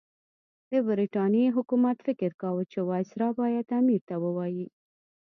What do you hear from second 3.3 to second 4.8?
باید امیر ته ووايي.